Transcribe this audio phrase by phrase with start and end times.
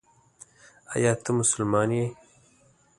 [0.93, 2.05] ایا ته مسلمان یې؟